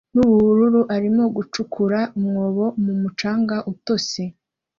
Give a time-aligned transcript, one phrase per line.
[0.13, 4.21] nubururu arimo gucukura umwobo mumucanga utose